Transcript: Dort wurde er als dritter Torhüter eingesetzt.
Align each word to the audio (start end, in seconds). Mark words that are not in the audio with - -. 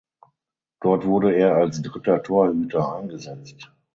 Dort 0.79 1.05
wurde 1.05 1.35
er 1.35 1.57
als 1.57 1.79
dritter 1.83 2.23
Torhüter 2.23 2.95
eingesetzt. 2.95 3.71